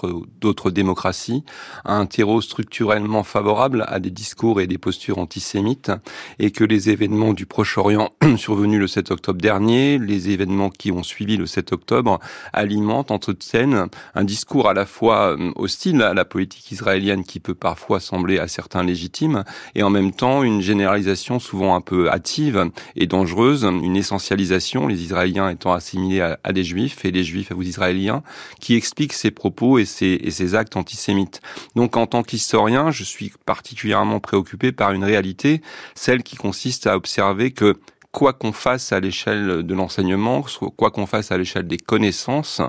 d'autres 0.40 0.71
démocraties, 0.71 1.43
un 1.85 2.07
terreau 2.07 2.40
structurellement 2.40 3.25
favorable 3.25 3.85
à 3.88 3.99
des 3.99 4.12
discours 4.12 4.61
et 4.61 4.69
des 4.69 4.78
postures 4.78 5.19
antisémites 5.19 5.90
et 6.38 6.52
que 6.52 6.62
les 6.62 6.90
événements 6.90 7.33
du 7.33 7.45
Proche-Orient 7.45 8.12
survenus 8.37 8.78
le 8.78 8.87
7 8.87 9.11
octobre 9.11 9.40
dernier, 9.40 9.99
les 9.99 10.31
événements 10.31 10.71
qui 10.71 10.93
ont 10.93 11.02
suivi 11.02 11.37
le 11.37 11.47
7 11.47 11.73
octobre 11.73 12.21
alimentent, 12.52 13.11
entretiennent 13.11 13.88
un 14.14 14.23
discours 14.23 14.69
à 14.69 14.75
la 14.75 14.87
fois 14.87 15.37
euh, 15.37 15.50
hostile 15.57 16.02
à 16.02 16.14
la 16.14 16.25
politique 16.25 16.71
israélienne 16.71 17.25
qui 17.25 17.40
peut 17.40 17.54
parfois 17.64 17.99
sembler 17.99 18.38
à 18.38 18.47
certains 18.47 18.85
légitimes, 18.85 19.42
et 19.75 19.83
en 19.83 19.88
même 19.88 20.12
temps 20.12 20.42
une 20.42 20.61
généralisation 20.61 21.38
souvent 21.38 21.75
un 21.75 21.80
peu 21.80 22.11
hâtive 22.11 22.71
et 22.94 23.06
dangereuse, 23.06 23.64
une 23.64 23.97
essentialisation, 23.97 24.87
les 24.87 25.02
Israéliens 25.02 25.49
étant 25.49 25.73
assimilés 25.73 26.21
à, 26.21 26.52
des 26.52 26.62
Juifs 26.62 27.06
et 27.06 27.11
les 27.11 27.25
Juifs 27.25 27.52
vous 27.52 27.66
Israéliens, 27.66 28.23
qui 28.61 28.75
explique 28.75 29.14
ces 29.14 29.30
propos 29.30 29.78
et 29.78 29.87
ces, 29.87 30.21
et 30.23 30.30
ces 30.30 30.54
actes 30.54 30.76
antisémites. 30.76 31.40
Donc 31.75 31.97
en 31.97 32.06
tant 32.06 32.23
qu'historien, 32.23 32.90
je 32.90 33.02
suis 33.02 33.33
particulièrement 33.47 34.21
préoccupé 34.21 34.71
par 34.71 34.92
une 34.92 35.02
réalité, 35.02 35.62
celle 35.94 36.23
qui 36.23 36.37
consiste 36.37 36.87
à 36.87 36.97
observer 36.97 37.52
que 37.52 37.78
quoi 38.14 38.33
qu'on 38.33 38.52
fasse 38.52 38.92
à 38.92 39.00
l'échelle 39.00 39.64
de 39.64 39.75
l'enseignement, 39.75 40.47
quoi 40.76 40.92
qu'on 40.92 41.04
fasse 41.04 41.33
à 41.33 41.37
l'échelle 41.37 41.66
des 41.66 41.76
connaissances, 41.76 42.62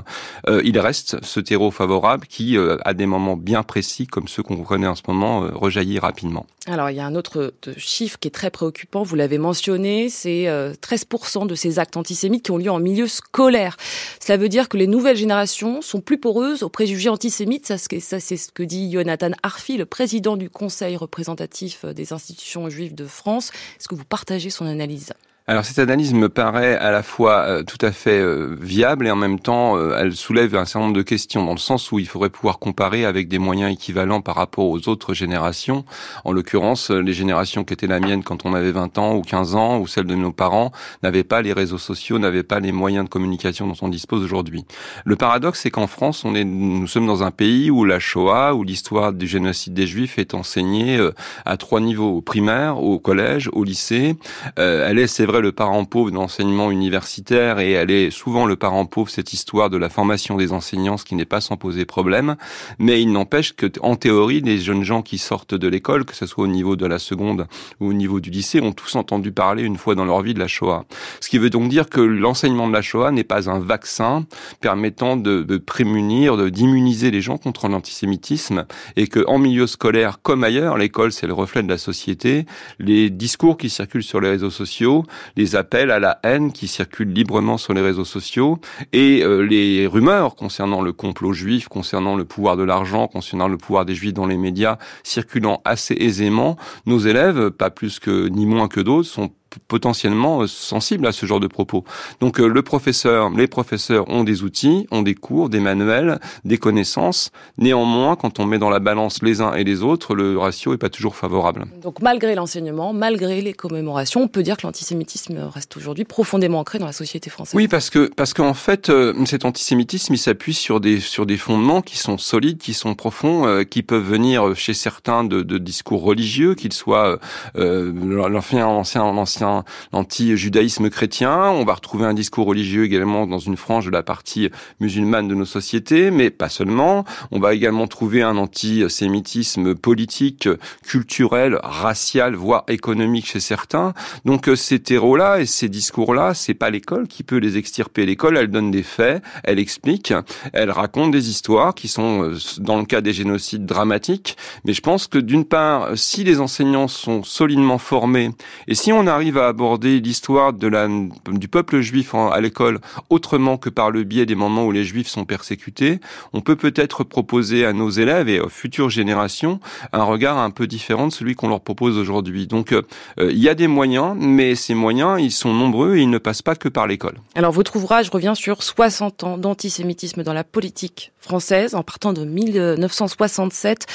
euh, 0.50 0.62
il 0.66 0.78
reste 0.80 1.24
ce 1.24 1.40
terreau 1.40 1.70
favorable 1.70 2.26
qui, 2.28 2.58
euh, 2.58 2.78
à 2.84 2.96
des 2.96 3.06
moments 3.06 3.38
bien 3.38 3.62
précis, 3.62 4.08
comme 4.08 4.28
ceux 4.28 4.42
qu'on 4.42 4.58
connaît 4.64 4.88
en 4.88 4.96
ce 4.96 5.04
moment, 5.08 5.44
euh, 5.44 5.52
rejaillit 5.54 6.00
rapidement. 6.00 6.48
Alors, 6.66 6.90
il 6.90 6.98
y 6.98 7.00
a 7.00 7.06
un 7.06 7.14
autre 7.14 7.54
chiffre 7.78 8.18
qui 8.18 8.28
est 8.28 8.32
très 8.32 8.50
préoccupant, 8.50 9.04
vous 9.04 9.16
l'avez 9.16 9.38
mentionné, 9.38 10.10
c'est 10.10 10.48
13% 10.82 11.46
de 11.46 11.54
ces 11.54 11.78
actes 11.78 11.96
antisémites 11.96 12.44
qui 12.44 12.50
ont 12.50 12.58
lieu 12.58 12.72
en 12.72 12.80
milieu 12.80 13.08
scolaire. 13.08 13.78
Cela 14.20 14.38
veut 14.38 14.50
dire 14.50 14.68
que 14.68 14.76
les 14.76 14.88
nouvelles 14.88 15.16
générations 15.16 15.84
sont 15.84 16.02
plus 16.02 16.18
poreuses 16.18 16.64
aux 16.64 16.70
préjugés 16.70 17.10
antisémites, 17.10 17.68
ça, 17.68 17.78
c'est 17.78 18.38
ce 18.38 18.52
que 18.52 18.64
dit 18.64 18.92
Jonathan 18.92 19.30
Arfi, 19.44 19.78
le 19.78 19.86
président 19.86 20.38
du 20.38 20.50
Conseil 20.50 20.98
représentatif 20.98 21.86
des 21.86 22.14
institutions 22.14 22.68
juives 22.68 22.96
de 22.96 23.06
France. 23.06 23.52
Est-ce 23.80 23.88
que 23.88 23.94
vous 23.94 24.04
partagez 24.04 24.50
son 24.50 24.66
analyse? 24.66 25.14
Alors 25.48 25.64
cette 25.64 25.78
analyse 25.78 26.16
me 26.16 26.28
paraît 26.28 26.76
à 26.76 26.90
la 26.90 27.04
fois 27.04 27.42
euh, 27.42 27.62
tout 27.62 27.78
à 27.86 27.92
fait 27.92 28.20
euh, 28.20 28.58
viable 28.60 29.06
et 29.06 29.12
en 29.12 29.16
même 29.16 29.40
temps 29.40 29.78
euh, 29.78 29.96
elle 29.96 30.16
soulève 30.16 30.56
un 30.56 30.66
certain 30.66 30.88
nombre 30.88 30.98
de 30.98 31.04
questions 31.04 31.46
dans 31.46 31.52
le 31.52 31.60
sens 31.60 31.92
où 31.92 32.00
il 32.00 32.08
faudrait 32.08 32.32
pouvoir 32.32 32.58
comparer 32.58 33.06
avec 33.06 33.28
des 33.28 33.38
moyens 33.38 33.72
équivalents 33.72 34.22
par 34.22 34.38
rapport 34.38 34.66
aux 34.66 34.90
autres 34.90 35.14
générations. 35.14 35.86
En 36.24 36.32
l'occurrence, 36.32 36.90
les 36.90 37.14
générations 37.14 37.64
qui 37.64 37.74
étaient 37.74 37.86
la 37.86 38.00
mienne 38.00 38.24
quand 38.24 38.44
on 38.44 38.56
avait 38.56 38.72
20 38.72 38.98
ans 38.98 39.16
ou 39.16 39.22
15 39.22 39.54
ans 39.54 39.78
ou 39.78 39.86
celles 39.86 40.08
de 40.08 40.16
nos 40.16 40.32
parents 40.32 40.72
n'avaient 41.04 41.24
pas 41.24 41.44
les 41.44 41.54
réseaux 41.54 41.78
sociaux, 41.78 42.18
n'avaient 42.18 42.42
pas 42.42 42.60
les 42.60 42.72
moyens 42.72 43.06
de 43.06 43.10
communication 43.10 43.68
dont 43.68 43.78
on 43.84 43.90
dispose 43.90 44.24
aujourd'hui. 44.24 44.66
Le 45.06 45.16
paradoxe 45.16 45.60
c'est 45.62 45.70
qu'en 45.70 45.86
France, 45.86 46.26
on 46.26 46.34
est 46.34 46.44
nous 46.44 46.88
sommes 46.88 47.06
dans 47.06 47.22
un 47.22 47.32
pays 47.32 47.70
où 47.70 47.86
la 47.86 48.00
Shoah, 48.00 48.56
où 48.56 48.64
l'histoire 48.64 49.14
du 49.14 49.28
génocide 49.28 49.76
des 49.76 49.86
Juifs 49.86 50.18
est 50.18 50.34
enseignée 50.34 50.98
à 51.46 51.58
trois 51.58 51.82
niveaux, 51.82 52.18
au 52.18 52.22
primaire, 52.22 52.82
au 52.82 52.98
collège, 52.98 53.48
au 53.54 53.64
lycée. 53.64 54.16
elle 54.58 54.98
est 54.98 55.06
c'est 55.06 55.26
vrai 55.28 55.35
le 55.40 55.52
parent 55.52 55.86
pauvre 55.86 56.12
d'enseignement 56.12 56.72
universitaire 56.72 57.60
et 57.60 57.72
elle 57.72 57.92
est 57.92 58.10
souvent 58.10 58.46
le 58.46 58.56
parent 58.56 58.86
pauvre 58.86 59.10
cette 59.10 59.34
histoire 59.34 59.70
de 59.70 59.78
la 59.78 59.90
formation 59.90 60.38
des 60.38 60.54
enseignants, 60.54 60.98
ce 60.98 61.06
qui 61.06 61.16
n'est 61.16 61.26
pas 61.26 61.42
sans 61.42 61.58
poser 61.58 61.86
problème. 61.86 62.36
Mais 62.80 63.02
il 63.02 63.12
n'empêche 63.12 63.56
que, 63.56 63.68
en 63.82 63.96
théorie, 63.96 64.42
les 64.42 64.58
jeunes 64.58 64.84
gens 64.84 65.02
qui 65.02 65.18
sortent 65.18 65.56
de 65.56 65.68
l'école, 65.68 66.06
que 66.06 66.16
ce 66.16 66.26
soit 66.26 66.44
au 66.44 66.48
niveau 66.48 66.76
de 66.76 66.86
la 66.86 67.00
seconde 67.00 67.48
ou 67.80 67.90
au 67.90 67.94
niveau 67.94 68.20
du 68.20 68.30
lycée, 68.30 68.62
ont 68.62 68.72
tous 68.72 68.96
entendu 68.96 69.32
parler 69.32 69.64
une 69.64 69.78
fois 69.78 69.96
dans 69.96 70.06
leur 70.06 70.22
vie 70.22 70.34
de 70.34 70.40
la 70.40 70.48
Shoah. 70.48 70.86
Ce 71.20 71.30
qui 71.30 71.38
veut 71.38 71.50
donc 71.50 71.70
dire 71.70 71.90
que 71.90 72.02
l'enseignement 72.02 72.68
de 72.68 72.74
la 72.74 72.82
Shoah 72.82 73.12
n'est 73.12 73.24
pas 73.24 73.50
un 73.50 73.60
vaccin 73.60 74.26
permettant 74.62 75.18
de, 75.18 75.44
de 75.44 75.58
prémunir, 75.58 76.38
de 76.38 76.50
d'immuniser 76.50 77.12
les 77.12 77.22
gens 77.22 77.38
contre 77.38 77.68
l'antisémitisme 77.68 78.66
et 78.96 79.08
que 79.08 79.24
en 79.28 79.38
milieu 79.38 79.68
scolaire 79.68 80.20
comme 80.22 80.44
ailleurs, 80.44 80.78
l'école 80.78 81.12
c'est 81.12 81.28
le 81.28 81.34
reflet 81.34 81.64
de 81.64 81.70
la 81.70 81.78
société, 81.78 82.46
les 82.80 83.10
discours 83.10 83.58
qui 83.58 83.70
circulent 83.70 84.04
sur 84.04 84.22
les 84.22 84.30
réseaux 84.30 84.50
sociaux, 84.50 85.04
les 85.36 85.56
appels 85.56 85.92
à 85.92 86.00
la 86.00 86.20
haine 86.24 86.52
qui 86.52 86.68
circulent 86.68 87.14
librement 87.14 87.58
sur 87.58 87.74
les 87.74 87.82
réseaux 87.82 88.06
sociaux 88.06 88.60
et 88.94 89.24
euh, 89.24 89.42
les 89.42 89.88
rumeurs 89.88 90.36
concernant 90.36 90.82
le 90.82 90.94
complot 90.94 91.34
juif, 91.34 91.68
concernant 91.68 92.16
le 92.16 92.26
pouvoir 92.26 92.58
de 92.58 92.64
l'argent, 92.64 93.08
concernant 93.08 93.48
le 93.48 93.58
pouvoir 93.58 93.86
des 93.86 93.96
juifs 93.96 94.14
dans 94.14 94.28
les 94.28 94.38
médias 94.38 94.78
circulant 95.04 95.62
assez 95.66 95.96
aisément, 96.00 96.58
nos 96.86 97.00
élèves, 97.00 97.52
pas 97.52 97.70
plus 97.70 98.00
que 98.00 98.28
ni 98.28 98.46
moins 98.46 98.68
que 98.68 98.80
d'autres, 98.80 99.08
sont 99.08 99.32
potentiellement 99.68 100.42
euh, 100.42 100.48
sensibles 100.48 101.06
à 101.08 101.12
ce 101.12 101.26
genre 101.26 101.40
de 101.40 101.48
propos. 101.48 101.84
Donc 102.20 102.40
euh, 102.40 102.48
le 102.48 102.62
professeur, 102.62 103.30
les 103.32 103.48
professeurs 103.48 104.10
ont 104.10 104.24
des 104.24 104.44
outils, 104.44 104.88
ont 104.92 105.02
des 105.02 105.16
cours, 105.16 105.50
des 105.50 105.60
manuels, 105.60 106.20
des 106.44 106.58
connaissances. 106.58 107.32
Néanmoins, 107.58 108.16
quand 108.16 108.40
on 108.40 108.46
met 108.46 108.58
dans 108.58 108.70
la 108.70 108.80
balance 108.80 109.22
les 109.22 109.42
uns 109.42 109.54
et 109.54 109.64
les 109.64 109.84
autres, 109.84 110.16
le 110.16 110.38
ratio 110.38 110.74
est 110.74 110.78
pas 110.78 110.90
toujours 110.90 111.16
favorable. 111.16 111.66
Donc 111.82 112.02
malgré 112.02 112.36
l'enseignement, 112.36 112.94
malgré 112.94 113.42
les 113.42 113.54
commémorations, 113.54 114.22
on 114.24 114.28
peut 114.28 114.44
dire 114.44 114.58
que 114.58 114.66
l'antisémitisme 114.68 115.50
reste 115.54 115.76
aujourd'hui 115.78 116.06
profondément 116.06 116.60
ancré 116.60 116.80
dans 116.80 116.86
la 116.86 116.94
société 116.94 117.30
française. 117.30 117.56
Oui, 117.56 117.68
parce 117.68 117.90
que 117.90 118.12
parce 118.16 118.34
qu'en 118.34 118.54
fait, 118.54 118.90
euh, 118.90 119.14
cet 119.26 119.46
antisémitisme, 119.46 120.14
il 120.14 120.18
s'appuie 120.18 120.54
sur 120.54 120.80
des 120.80 121.00
sur 121.00 121.26
des 121.26 121.38
fondements 121.38 121.82
qui 121.82 121.98
sont 121.98 122.18
solides, 122.18 122.58
qui 122.58 122.74
sont 122.74 122.96
profonds, 122.96 123.64
qui 123.70 123.84
peuvent 123.84 124.04
venir 124.04 124.56
chez 124.56 124.74
certains 124.74 125.24
de, 125.24 125.42
de 125.42 125.58
discours 125.58 126.04
religieux, 126.04 126.56
qu'ils 126.56 126.74
soient 126.74 127.20
euh, 127.58 127.92
l'ancien 128.30 128.68
ancien 128.68 129.04
ancien 129.04 129.45
l'anti-judaïsme 129.94 130.90
chrétien. 130.90 131.50
On 131.50 131.66
va 131.66 131.74
retrouver 131.74 132.06
un 132.06 132.14
discours 132.14 132.46
religieux 132.46 132.84
également 132.84 133.28
dans 133.28 133.40
une 133.40 133.58
frange 133.58 133.86
de 133.86 133.92
la 133.92 134.04
partie 134.04 134.50
musulmane 134.80 135.28
de 135.28 135.36
nos 135.36 135.46
sociétés, 135.46 136.12
mais 136.12 136.30
pas 136.30 136.50
seulement. 136.50 137.06
On 137.32 137.40
va 137.40 137.54
également 137.54 137.88
trouver 137.88 138.22
un 138.22 138.38
antisémitisme 138.38 139.76
politique, 139.76 140.50
culturel, 140.84 141.60
racial, 141.64 142.36
voire 142.36 142.64
économique 142.68 143.28
chez 143.28 143.40
certains. 143.40 143.94
Donc 144.26 144.48
euh, 144.48 144.56
ces 144.56 144.80
terreaux-là 144.80 145.40
et 145.40 145.46
ces 145.46 145.70
discours-là, 145.70 146.34
c'est 146.34 146.54
pas 146.54 146.70
l'école 146.70 147.08
qui 147.08 147.24
peut 147.24 147.38
les 147.38 147.58
extirper. 147.58 148.06
L'école, 148.06 148.38
elle 148.38 148.50
donne 148.50 148.72
des 148.72 148.84
faits, 148.84 149.24
elle 149.44 149.60
explique, 149.60 150.14
elle 150.54 150.72
raconte 150.72 151.12
des 151.12 151.30
histoires 151.30 151.76
qui 151.76 151.88
sont, 151.88 152.24
euh, 152.24 152.38
dans 152.60 152.78
le 152.78 152.86
cas 152.86 153.02
des 153.02 153.14
génocides, 153.14 153.66
dramatiques. 153.66 154.38
Mais 154.66 154.74
je 154.74 154.82
pense 154.82 155.08
que 155.08 155.18
d'une 155.18 155.46
part, 155.46 155.90
si 155.96 156.24
les 156.24 156.40
enseignants 156.40 156.88
sont 156.88 157.24
solidement 157.24 157.78
formés 157.78 158.32
et 158.68 158.76
si 158.76 158.92
on 158.92 159.08
arrive 159.08 159.35
va 159.36 159.48
aborder 159.48 160.00
l'histoire 160.00 160.54
du 160.54 161.48
peuple 161.48 161.82
juif 161.82 162.16
à 162.16 162.40
l'école 162.40 162.80
autrement 163.10 163.58
que 163.58 163.70
par 163.70 163.92
le 163.92 164.04
biais 164.04 164.26
des 164.26 164.36
moments 164.36 164.66
où 164.66 164.72
les 164.72 164.86
juifs 164.86 165.08
sont 165.08 165.26
persécutés, 165.26 166.00
on 166.32 166.40
peut 166.40 166.56
peut-être 166.56 167.04
proposer 167.04 167.66
à 167.66 167.74
nos 167.74 167.90
élèves 167.90 168.30
et 168.30 168.40
aux 168.40 168.50
futures 168.50 168.90
générations 168.90 169.60
un 169.92 170.04
regard 170.04 170.38
un 170.38 170.52
peu 170.52 170.68
différent 170.68 171.08
de 171.08 171.12
celui 171.12 171.36
qu'on 171.36 171.50
leur 171.50 171.60
propose 171.60 171.98
aujourd'hui. 171.98 172.48
Donc 172.48 172.72
euh, 172.72 172.82
il 173.20 173.40
y 173.40 173.50
a 173.50 173.56
des 173.56 173.68
moyens, 173.68 174.16
mais 174.18 174.56
ces 174.56 174.74
moyens, 174.74 175.20
ils 175.22 175.32
sont 175.32 175.54
nombreux 175.54 175.98
et 175.98 176.02
ils 176.02 176.10
ne 176.10 176.18
passent 176.18 176.42
pas 176.42 176.56
que 176.56 176.70
par 176.70 176.88
l'école. 176.88 177.16
Alors 177.36 177.52
votre 177.52 177.76
ouvrage 177.76 178.10
revient 178.10 178.34
sur 178.36 178.64
60 178.64 179.24
ans 179.24 179.38
d'antisémitisme 179.38 180.24
dans 180.24 180.34
la 180.34 180.46
politique 180.46 181.12
française 181.20 181.76
en 181.76 181.84
partant 181.84 182.14
de 182.14 182.24
1967, 182.24 183.86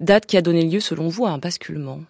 date 0.00 0.26
qui 0.26 0.36
a 0.36 0.42
donné 0.42 0.66
lieu 0.66 0.80
selon 0.80 1.08
vous 1.08 1.24
à 1.24 1.30
un 1.30 1.38
basculement. 1.38 2.00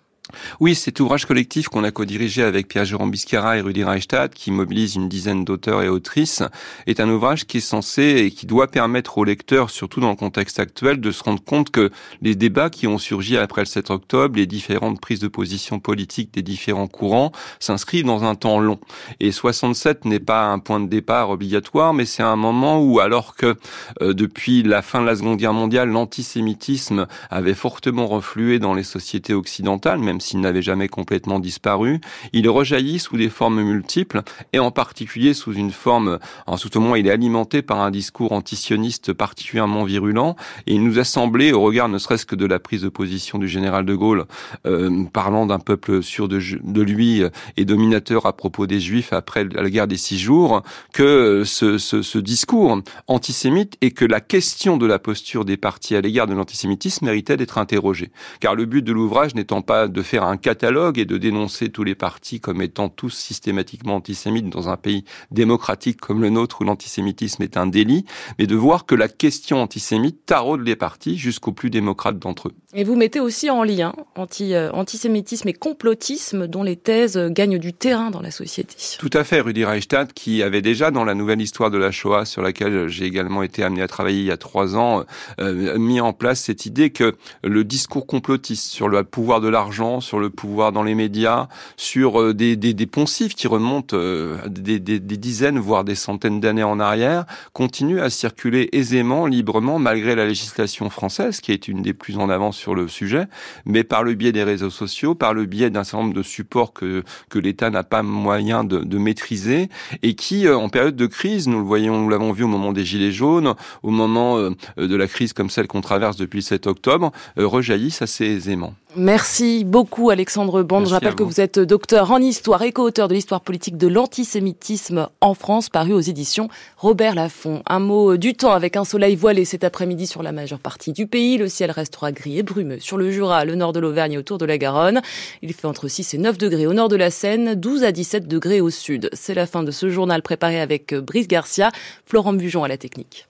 Oui, 0.60 0.74
cet 0.74 1.00
ouvrage 1.00 1.26
collectif 1.26 1.68
qu'on 1.68 1.84
a 1.84 1.90
co-dirigé 1.90 2.42
avec 2.42 2.68
Pierre-Jérôme 2.68 3.10
Biscara 3.10 3.58
et 3.58 3.60
Rudy 3.60 3.84
Reichstadt, 3.84 4.34
qui 4.34 4.50
mobilise 4.50 4.96
une 4.96 5.08
dizaine 5.08 5.44
d'auteurs 5.44 5.82
et 5.82 5.88
autrices, 5.88 6.42
est 6.86 7.00
un 7.00 7.08
ouvrage 7.08 7.46
qui 7.46 7.58
est 7.58 7.60
censé 7.60 8.02
et 8.02 8.30
qui 8.30 8.46
doit 8.46 8.68
permettre 8.68 9.18
aux 9.18 9.24
lecteurs, 9.24 9.70
surtout 9.70 10.00
dans 10.00 10.10
le 10.10 10.16
contexte 10.16 10.58
actuel, 10.58 11.00
de 11.00 11.10
se 11.10 11.22
rendre 11.22 11.42
compte 11.42 11.70
que 11.70 11.90
les 12.22 12.34
débats 12.34 12.70
qui 12.70 12.86
ont 12.86 12.98
surgi 12.98 13.36
après 13.36 13.62
le 13.62 13.66
7 13.66 13.90
octobre, 13.90 14.36
les 14.36 14.46
différentes 14.46 15.00
prises 15.00 15.20
de 15.20 15.28
position 15.28 15.80
politiques 15.80 16.32
des 16.32 16.42
différents 16.42 16.88
courants, 16.88 17.32
s'inscrivent 17.58 18.04
dans 18.04 18.24
un 18.24 18.34
temps 18.34 18.60
long. 18.60 18.80
Et 19.20 19.32
67 19.32 20.04
n'est 20.04 20.20
pas 20.20 20.46
un 20.46 20.58
point 20.58 20.80
de 20.80 20.88
départ 20.88 21.30
obligatoire, 21.30 21.94
mais 21.94 22.04
c'est 22.04 22.22
un 22.22 22.36
moment 22.36 22.82
où, 22.82 23.00
alors 23.00 23.34
que 23.34 23.56
euh, 24.02 24.14
depuis 24.14 24.62
la 24.62 24.82
fin 24.82 25.00
de 25.00 25.06
la 25.06 25.16
Seconde 25.16 25.38
Guerre 25.38 25.52
mondiale, 25.52 25.88
l'antisémitisme 25.88 27.06
avait 27.30 27.54
fortement 27.54 28.06
reflué 28.06 28.58
dans 28.58 28.74
les 28.74 28.82
sociétés 28.82 29.34
occidentales, 29.34 29.98
même 29.98 30.19
s'il 30.20 30.40
n'avait 30.40 30.62
jamais 30.62 30.88
complètement 30.88 31.40
disparu. 31.40 32.00
Il 32.32 32.48
rejaillit 32.48 32.98
sous 32.98 33.16
des 33.16 33.28
formes 33.28 33.62
multiples 33.62 34.22
et 34.52 34.58
en 34.58 34.70
particulier 34.70 35.34
sous 35.34 35.52
une 35.52 35.70
forme, 35.70 36.18
en 36.46 36.56
tout 36.56 36.76
au 36.76 36.80
moins 36.80 36.98
il 36.98 37.06
est 37.06 37.10
alimenté 37.10 37.62
par 37.62 37.80
un 37.80 37.90
discours 37.90 38.32
antisioniste 38.32 39.12
particulièrement 39.12 39.84
virulent 39.84 40.36
et 40.66 40.74
il 40.74 40.84
nous 40.84 40.98
a 40.98 41.04
semblé, 41.04 41.52
au 41.52 41.60
regard 41.60 41.88
ne 41.88 41.98
serait-ce 41.98 42.26
que 42.26 42.36
de 42.36 42.46
la 42.46 42.58
prise 42.58 42.82
de 42.82 42.88
position 42.88 43.38
du 43.38 43.48
général 43.48 43.84
de 43.84 43.94
Gaulle, 43.94 44.26
euh, 44.66 45.04
parlant 45.12 45.46
d'un 45.46 45.58
peuple 45.58 46.02
sûr 46.02 46.28
de, 46.28 46.36
lui 46.80 47.22
et 47.56 47.64
dominateur 47.64 48.26
à 48.26 48.32
propos 48.36 48.66
des 48.66 48.80
juifs 48.80 49.12
après 49.12 49.44
la 49.44 49.68
guerre 49.68 49.86
des 49.86 49.96
six 49.96 50.18
jours, 50.18 50.62
que 50.92 51.42
ce, 51.44 51.78
ce, 51.78 52.02
ce 52.02 52.18
discours 52.18 52.80
antisémite 53.06 53.76
et 53.80 53.90
que 53.90 54.04
la 54.04 54.20
question 54.20 54.76
de 54.76 54.86
la 54.86 54.98
posture 54.98 55.44
des 55.44 55.56
partis 55.56 55.96
à 55.96 56.00
l'égard 56.00 56.26
de 56.26 56.34
l'antisémitisme 56.34 57.06
méritait 57.06 57.36
d'être 57.36 57.58
interrogée. 57.58 58.10
Car 58.40 58.54
le 58.54 58.64
but 58.64 58.82
de 58.82 58.92
l'ouvrage 58.92 59.34
n'étant 59.34 59.62
pas 59.62 59.88
de 59.88 60.02
faire 60.10 60.24
un 60.24 60.36
catalogue 60.36 60.98
et 60.98 61.04
de 61.04 61.18
dénoncer 61.18 61.68
tous 61.68 61.84
les 61.84 61.94
partis 61.94 62.40
comme 62.40 62.62
étant 62.62 62.88
tous 62.88 63.10
systématiquement 63.10 63.94
antisémites 63.94 64.50
dans 64.50 64.68
un 64.68 64.76
pays 64.76 65.04
démocratique 65.30 66.00
comme 66.00 66.20
le 66.20 66.30
nôtre 66.30 66.62
où 66.62 66.64
l'antisémitisme 66.64 67.44
est 67.44 67.56
un 67.56 67.68
délit, 67.68 68.04
mais 68.36 68.48
de 68.48 68.56
voir 68.56 68.86
que 68.86 68.96
la 68.96 69.06
question 69.06 69.62
antisémite 69.62 70.26
taraude 70.26 70.62
les 70.62 70.74
partis 70.74 71.16
jusqu'aux 71.16 71.52
plus 71.52 71.70
démocrates 71.70 72.18
d'entre 72.18 72.48
eux. 72.48 72.54
Et 72.72 72.84
vous 72.84 72.94
mettez 72.94 73.18
aussi 73.18 73.50
en 73.50 73.64
lien 73.64 73.92
anti, 74.14 74.54
euh, 74.54 74.70
antisémitisme 74.70 75.48
et 75.48 75.52
complotisme 75.52 76.46
dont 76.46 76.62
les 76.62 76.76
thèses 76.76 77.18
gagnent 77.30 77.58
du 77.58 77.72
terrain 77.72 78.10
dans 78.10 78.20
la 78.20 78.30
société. 78.30 78.76
Tout 78.98 79.10
à 79.12 79.24
fait, 79.24 79.40
Rudy 79.40 79.64
Reichstadt, 79.64 80.12
qui 80.12 80.42
avait 80.44 80.62
déjà 80.62 80.92
dans 80.92 81.02
la 81.02 81.14
nouvelle 81.14 81.40
histoire 81.40 81.72
de 81.72 81.78
la 81.78 81.90
Shoah, 81.90 82.24
sur 82.24 82.42
laquelle 82.42 82.86
j'ai 82.86 83.06
également 83.06 83.42
été 83.42 83.64
amené 83.64 83.82
à 83.82 83.88
travailler 83.88 84.20
il 84.20 84.26
y 84.26 84.30
a 84.30 84.36
trois 84.36 84.76
ans, 84.76 85.04
euh, 85.40 85.78
mis 85.78 86.00
en 86.00 86.12
place 86.12 86.40
cette 86.40 86.64
idée 86.64 86.90
que 86.90 87.16
le 87.42 87.64
discours 87.64 88.06
complotiste 88.06 88.66
sur 88.66 88.88
le 88.88 89.02
pouvoir 89.02 89.40
de 89.40 89.48
l'argent, 89.48 90.00
sur 90.00 90.20
le 90.20 90.30
pouvoir 90.30 90.70
dans 90.70 90.84
les 90.84 90.94
médias, 90.94 91.48
sur 91.76 92.20
euh, 92.20 92.34
des, 92.34 92.54
des, 92.54 92.72
des 92.72 92.86
poncifs 92.86 93.34
qui 93.34 93.48
remontent 93.48 93.96
euh, 93.96 94.36
des, 94.46 94.78
des, 94.78 95.00
des, 95.00 95.16
dizaines, 95.16 95.58
voire 95.58 95.82
des 95.82 95.96
centaines 95.96 96.38
d'années 96.38 96.62
en 96.62 96.78
arrière, 96.78 97.24
continuent 97.52 98.00
à 98.00 98.10
circuler 98.10 98.68
aisément, 98.72 99.26
librement, 99.26 99.80
malgré 99.80 100.14
la 100.14 100.26
législation 100.26 100.88
française, 100.88 101.40
qui 101.40 101.50
est 101.50 101.66
une 101.66 101.82
des 101.82 101.94
plus 101.94 102.16
en 102.16 102.30
avance 102.30 102.59
sur 102.60 102.74
le 102.74 102.86
sujet, 102.86 103.26
mais 103.64 103.82
par 103.82 104.04
le 104.04 104.14
biais 104.14 104.32
des 104.32 104.44
réseaux 104.44 104.70
sociaux, 104.70 105.14
par 105.14 105.34
le 105.34 105.46
biais 105.46 105.70
d'un 105.70 105.82
certain 105.84 106.04
nombre 106.04 106.14
de 106.14 106.22
supports 106.22 106.72
que, 106.72 107.02
l'État 107.34 107.70
n'a 107.70 107.82
pas 107.82 108.02
moyen 108.02 108.64
de, 108.64 108.98
maîtriser, 108.98 109.68
et 110.02 110.14
qui, 110.14 110.46
euh, 110.46 110.56
en 110.56 110.68
période 110.68 110.96
de 110.96 111.06
crise, 111.06 111.48
nous 111.48 111.58
le 111.58 111.64
voyons, 111.64 111.98
nous 111.98 112.08
l'avons 112.08 112.32
vu 112.32 112.44
au 112.44 112.48
moment 112.48 112.72
des 112.72 112.84
Gilets 112.84 113.12
jaunes, 113.12 113.54
au 113.82 113.90
moment 113.90 114.38
de 114.76 114.96
la 114.96 115.06
crise 115.08 115.32
comme 115.32 115.48
celle 115.48 115.66
qu'on 115.66 115.80
traverse 115.80 116.16
depuis 116.16 116.38
le 116.38 116.44
7 116.44 116.66
octobre, 116.66 117.12
rejaillissent 117.36 118.02
assez 118.02 118.26
aisément. 118.26 118.74
Merci 118.96 119.64
beaucoup 119.64 120.10
Alexandre 120.10 120.64
Bond. 120.64 120.84
Je 120.84 120.94
rappelle 120.94 121.14
que 121.14 121.22
vous 121.22 121.40
êtes 121.40 121.60
docteur 121.60 122.10
en 122.10 122.18
histoire 122.18 122.62
et 122.62 122.72
co-auteur 122.72 123.06
de 123.06 123.14
l'histoire 123.14 123.40
politique 123.40 123.76
de 123.76 123.86
l'antisémitisme 123.86 125.08
en 125.20 125.34
France, 125.34 125.68
paru 125.68 125.92
aux 125.92 126.00
éditions 126.00 126.48
Robert 126.76 127.14
Laffont. 127.14 127.62
Un 127.66 127.78
mot 127.78 128.16
du 128.16 128.34
temps 128.34 128.50
avec 128.50 128.76
un 128.76 128.84
soleil 128.84 129.14
voilé 129.14 129.44
cet 129.44 129.62
après-midi 129.62 130.08
sur 130.08 130.24
la 130.24 130.32
majeure 130.32 130.58
partie 130.58 130.92
du 130.92 131.06
pays. 131.06 131.38
Le 131.38 131.48
ciel 131.48 131.70
restera 131.70 132.10
gris 132.10 132.38
et 132.38 132.42
brumeux 132.42 132.80
sur 132.80 132.96
le 132.96 133.12
Jura, 133.12 133.44
le 133.44 133.54
nord 133.54 133.72
de 133.72 133.78
l'Auvergne 133.78 134.14
et 134.14 134.18
autour 134.18 134.38
de 134.38 134.44
la 134.44 134.58
Garonne. 134.58 135.02
Il 135.42 135.54
fait 135.54 135.66
entre 135.66 135.86
6 135.86 136.14
et 136.14 136.18
9 136.18 136.36
degrés 136.36 136.66
au 136.66 136.72
nord 136.72 136.88
de 136.88 136.96
la 136.96 137.12
Seine, 137.12 137.54
12 137.54 137.84
à 137.84 137.92
17 137.92 138.26
degrés 138.26 138.60
au 138.60 138.70
sud. 138.70 139.08
C'est 139.12 139.34
la 139.34 139.46
fin 139.46 139.62
de 139.62 139.70
ce 139.70 139.88
journal 139.88 140.20
préparé 140.20 140.60
avec 140.60 140.94
Brice 140.94 141.28
Garcia, 141.28 141.70
Florent 142.06 142.32
Bujon 142.32 142.64
à 142.64 142.68
la 142.68 142.76
technique. 142.76 143.29